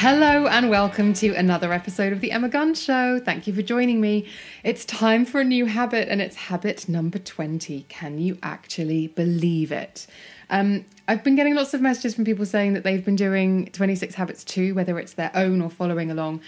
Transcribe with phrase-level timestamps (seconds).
[0.00, 3.18] Hello and welcome to another episode of the Emma Guns Show.
[3.18, 4.28] Thank you for joining me.
[4.62, 7.84] It's time for a new habit, and it's habit number 20.
[7.88, 10.06] Can you actually believe it?
[10.50, 14.14] Um, I've been getting lots of messages from people saying that they've been doing 26
[14.14, 16.42] habits too, whether it's their own or following along.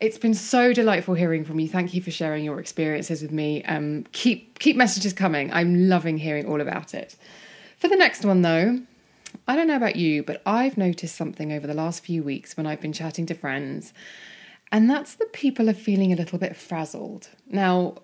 [0.00, 1.68] It's been so delightful hearing from you.
[1.68, 3.62] Thank you for sharing your experiences with me.
[3.66, 5.52] Um, keep keep messages coming.
[5.52, 7.14] I'm loving hearing all about it.
[7.76, 8.80] For the next one, though,
[9.46, 12.66] I don't know about you, but I've noticed something over the last few weeks when
[12.66, 13.92] I've been chatting to friends,
[14.70, 17.28] and that's that people are feeling a little bit frazzled.
[17.46, 17.96] Now,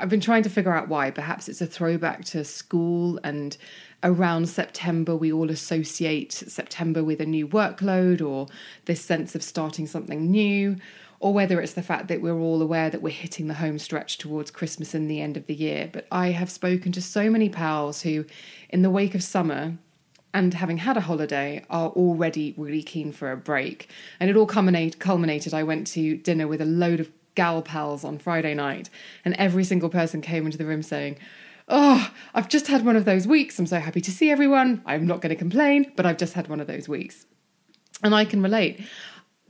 [0.00, 1.10] I've been trying to figure out why.
[1.10, 3.56] Perhaps it's a throwback to school, and
[4.02, 8.46] around September, we all associate September with a new workload or
[8.84, 10.76] this sense of starting something new.
[11.18, 14.18] Or whether it's the fact that we're all aware that we're hitting the home stretch
[14.18, 15.88] towards Christmas and the end of the year.
[15.90, 18.26] But I have spoken to so many pals who,
[18.68, 19.78] in the wake of summer,
[20.36, 23.88] and having had a holiday are already really keen for a break.
[24.20, 25.54] And it all culminate, culminated.
[25.54, 28.90] I went to dinner with a load of gal pals on Friday night,
[29.24, 31.16] and every single person came into the room saying,
[31.68, 33.58] Oh, I've just had one of those weeks.
[33.58, 34.82] I'm so happy to see everyone.
[34.84, 37.24] I'm not going to complain, but I've just had one of those weeks.
[38.04, 38.86] And I can relate.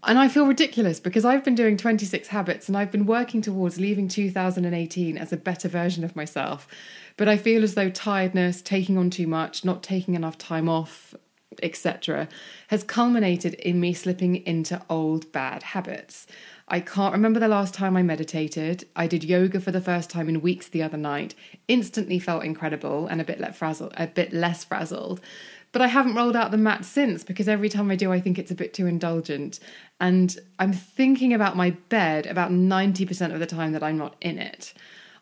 [0.07, 3.81] And I feel ridiculous because I've been doing 26 habits and I've been working towards
[3.81, 6.69] leaving 2018 as a better version of myself.
[7.17, 11.13] But I feel as though tiredness, taking on too much, not taking enough time off,
[11.61, 12.29] etc.,
[12.69, 16.29] has culminated in me slipping into old bad habits.
[16.69, 18.87] I can't remember the last time I meditated.
[18.95, 21.35] I did yoga for the first time in weeks the other night.
[21.67, 25.21] Instantly felt incredible and a bit less frazzled, a bit less frazzled.
[25.77, 28.39] But I haven't rolled out the mat since because every time I do, I think
[28.39, 29.61] it's a bit too indulgent.
[30.01, 34.39] And I'm thinking about my bed about 90% of the time that I'm not in
[34.39, 34.73] it.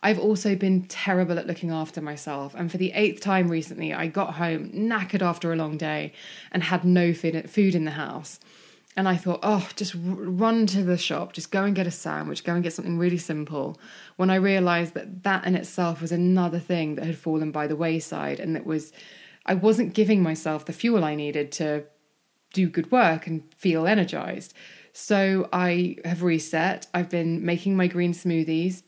[0.04, 2.54] I've also been terrible at looking after myself.
[2.54, 6.12] And for the eighth time recently, I got home knackered after a long day
[6.52, 8.38] and had no food in the house.
[8.96, 12.44] And I thought, oh, just run to the shop, just go and get a sandwich,
[12.44, 13.76] go and get something really simple.
[14.14, 17.74] When I realized that that in itself was another thing that had fallen by the
[17.74, 18.92] wayside and that was,
[19.46, 21.84] I wasn't giving myself the fuel I needed to
[22.52, 24.54] do good work and feel energized.
[24.92, 26.86] So I have reset.
[26.94, 28.82] I've been making my green smoothies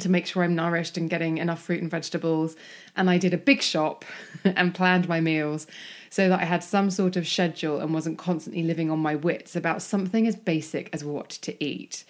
[0.00, 2.56] to make sure I'm nourished and getting enough fruit and vegetables.
[2.96, 4.04] And I did a big shop
[4.44, 5.66] and planned my meals
[6.10, 9.56] so that I had some sort of schedule and wasn't constantly living on my wits
[9.56, 12.04] about something as basic as what to eat.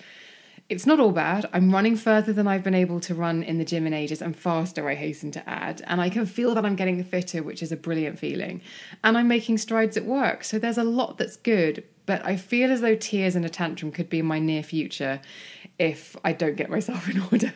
[0.70, 1.46] It's not all bad.
[1.52, 4.34] I'm running further than I've been able to run in the gym in ages and
[4.34, 5.82] faster, I hasten to add.
[5.86, 8.62] And I can feel that I'm getting fitter, which is a brilliant feeling.
[9.02, 10.42] And I'm making strides at work.
[10.42, 13.92] So there's a lot that's good, but I feel as though tears and a tantrum
[13.92, 15.20] could be in my near future
[15.78, 17.52] if I don't get myself in order.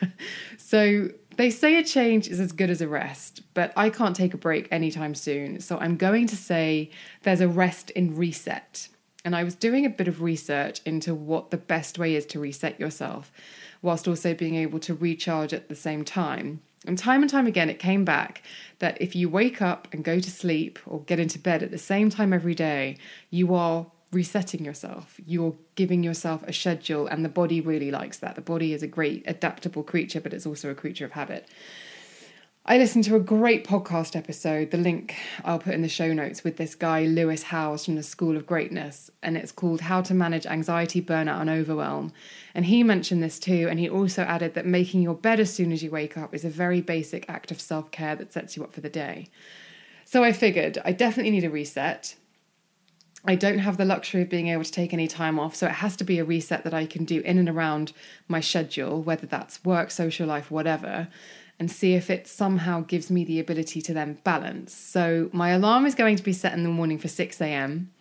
[0.57, 4.35] So they say a change is as good as a rest, but I can't take
[4.35, 5.61] a break anytime soon.
[5.61, 6.91] So I'm going to say
[7.23, 8.89] there's a rest in reset.
[9.25, 12.39] And I was doing a bit of research into what the best way is to
[12.39, 13.31] reset yourself,
[13.81, 16.61] whilst also being able to recharge at the same time.
[16.85, 18.41] And time and time again, it came back
[18.79, 21.77] that if you wake up and go to sleep or get into bed at the
[21.77, 22.97] same time every day,
[23.29, 25.19] you are resetting yourself.
[25.25, 28.35] You're giving yourself a schedule, and the body really likes that.
[28.35, 31.49] The body is a great adaptable creature, but it's also a creature of habit.
[32.69, 36.43] I listened to a great podcast episode, the link I'll put in the show notes,
[36.43, 40.13] with this guy, Lewis Howes from the School of Greatness, and it's called How to
[40.13, 42.13] Manage Anxiety, Burnout, and Overwhelm.
[42.53, 45.71] And he mentioned this too, and he also added that making your bed as soon
[45.71, 48.63] as you wake up is a very basic act of self care that sets you
[48.63, 49.29] up for the day.
[50.05, 52.13] So I figured I definitely need a reset.
[53.25, 55.71] I don't have the luxury of being able to take any time off, so it
[55.73, 57.93] has to be a reset that I can do in and around
[58.27, 61.07] my schedule, whether that's work, social life, whatever,
[61.59, 64.73] and see if it somehow gives me the ability to then balance.
[64.73, 67.91] So my alarm is going to be set in the morning for 6 a.m.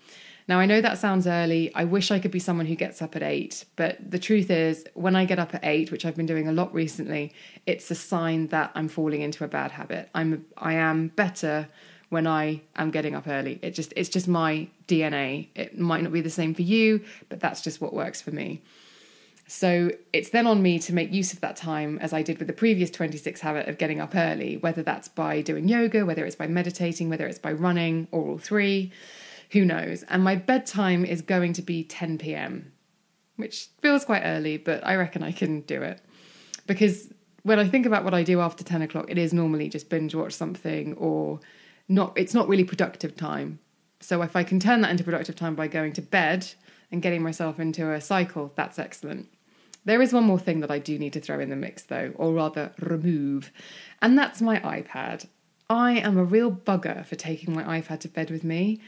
[0.48, 1.74] Now, I know that sounds early.
[1.74, 4.82] I wish I could be someone who gets up at eight, but the truth is,
[4.94, 7.34] when I get up at eight, which I've been doing a lot recently,
[7.66, 10.08] it's a sign that I'm falling into a bad habit.
[10.14, 11.68] I'm I am better
[12.08, 13.58] when I am getting up early.
[13.60, 15.48] It just it's just my DNA.
[15.54, 18.62] It might not be the same for you, but that's just what works for me.
[19.50, 22.46] So it's then on me to make use of that time as I did with
[22.46, 26.36] the previous 26 habit of getting up early, whether that's by doing yoga, whether it's
[26.36, 28.92] by meditating, whether it's by running, or all three
[29.50, 30.02] who knows?
[30.04, 32.72] And my bedtime is going to be 10 p.m.,
[33.36, 36.00] which feels quite early, but I reckon I can do it.
[36.66, 37.12] Because
[37.42, 40.14] when I think about what I do after 10 o'clock, it is normally just binge
[40.14, 41.40] watch something or
[41.88, 43.58] not, it's not really productive time.
[44.00, 46.46] So if I can turn that into productive time by going to bed
[46.92, 49.28] and getting myself into a cycle, that's excellent.
[49.84, 52.12] There is one more thing that I do need to throw in the mix, though,
[52.16, 53.50] or rather remove,
[54.02, 55.26] and that's my iPad.
[55.70, 58.80] I am a real bugger for taking my iPad to bed with me.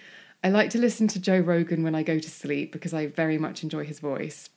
[0.42, 3.36] I like to listen to Joe Rogan when I go to sleep because I very
[3.36, 4.48] much enjoy his voice.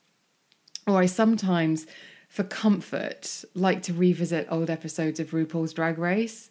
[0.87, 1.85] Or I sometimes,
[2.29, 6.49] for comfort, like to revisit old episodes of RuPaul's Drag Race.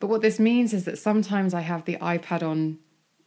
[0.00, 2.78] But what this means is that sometimes I have the iPad on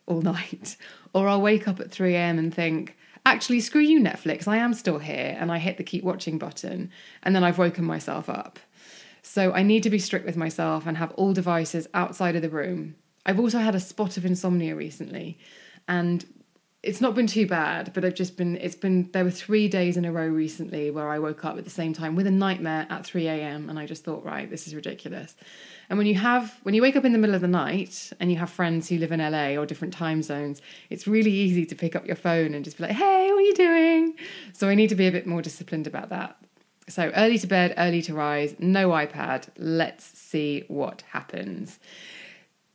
[0.05, 0.75] all night,
[1.13, 4.73] or I'll wake up at 3 am and think, actually, screw you, Netflix, I am
[4.73, 6.91] still here, and I hit the keep watching button,
[7.23, 8.59] and then I've woken myself up.
[9.21, 12.49] So I need to be strict with myself and have all devices outside of the
[12.49, 12.95] room
[13.25, 15.37] I've also had a spot of insomnia recently,
[15.87, 16.25] and
[16.85, 19.97] it's not been too bad, but I've just been, it's been, there were three days
[19.97, 22.85] in a row recently where I woke up at the same time with a nightmare
[22.91, 23.71] at 3 a.m.
[23.71, 25.35] and I just thought, right, this is ridiculous.
[25.89, 28.31] And when you have, when you wake up in the middle of the night and
[28.31, 30.61] you have friends who live in LA or different time zones,
[30.91, 33.41] it's really easy to pick up your phone and just be like, hey, what are
[33.41, 34.13] you doing?
[34.53, 36.37] So I need to be a bit more disciplined about that.
[36.87, 39.47] So early to bed, early to rise, no iPad.
[39.57, 41.79] Let's see what happens.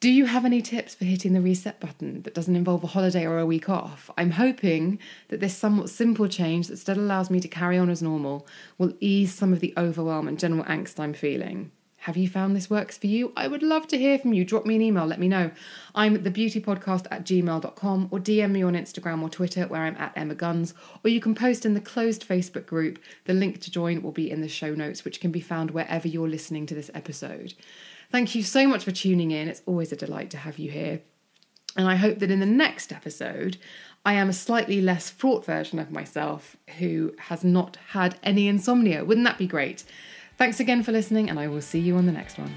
[0.00, 3.26] Do you have any tips for hitting the reset button that doesn't involve a holiday
[3.26, 4.10] or a week off?
[4.16, 4.98] I'm hoping
[5.28, 8.46] that this somewhat simple change that still allows me to carry on as normal
[8.78, 11.70] will ease some of the overwhelm and general angst I'm feeling.
[12.04, 13.30] Have you found this works for you?
[13.36, 14.42] I would love to hear from you.
[14.42, 15.50] Drop me an email, let me know.
[15.94, 20.16] I'm at thebeautypodcast at gmail.com or DM me on Instagram or Twitter where I'm at
[20.16, 20.72] Emma Guns,
[21.04, 23.00] or you can post in the closed Facebook group.
[23.26, 26.08] The link to join will be in the show notes, which can be found wherever
[26.08, 27.52] you're listening to this episode.
[28.10, 29.48] Thank you so much for tuning in.
[29.48, 31.00] It's always a delight to have you here.
[31.76, 33.56] And I hope that in the next episode,
[34.04, 39.04] I am a slightly less fraught version of myself who has not had any insomnia.
[39.04, 39.84] Wouldn't that be great?
[40.36, 42.56] Thanks again for listening, and I will see you on the next one.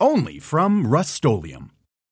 [0.00, 1.70] only from Rust-Oleum